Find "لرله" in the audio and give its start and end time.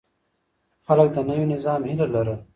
2.13-2.35